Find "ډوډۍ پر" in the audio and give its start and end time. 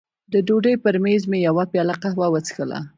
0.47-0.95